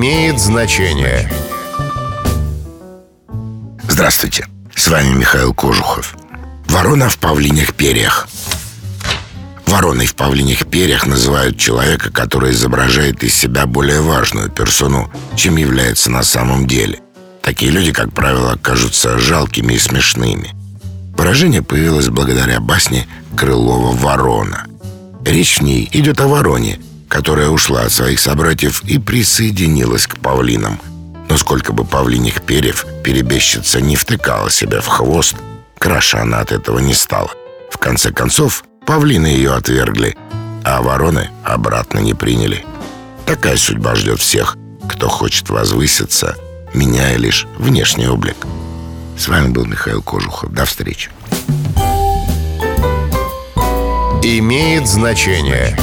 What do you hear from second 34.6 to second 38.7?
в хвост, краше она от этого не стала. В конце концов,